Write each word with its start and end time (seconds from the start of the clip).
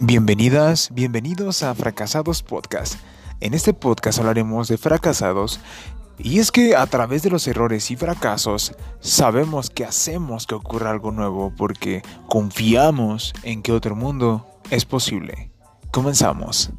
Bienvenidas, 0.00 0.90
bienvenidos 0.92 1.62
a 1.62 1.72
Fracasados 1.74 2.42
Podcast. 2.42 2.96
En 3.40 3.54
este 3.54 3.72
podcast 3.72 4.18
hablaremos 4.18 4.66
de 4.66 4.76
fracasados 4.76 5.60
y 6.18 6.40
es 6.40 6.50
que 6.50 6.74
a 6.74 6.84
través 6.86 7.22
de 7.22 7.30
los 7.30 7.46
errores 7.46 7.90
y 7.92 7.96
fracasos 7.96 8.74
sabemos 8.98 9.70
que 9.70 9.84
hacemos 9.84 10.46
que 10.46 10.56
ocurra 10.56 10.90
algo 10.90 11.12
nuevo 11.12 11.52
porque 11.56 12.02
confiamos 12.28 13.34
en 13.44 13.62
que 13.62 13.72
otro 13.72 13.94
mundo 13.94 14.46
es 14.70 14.84
posible. 14.84 15.52
Comenzamos. 15.92 16.72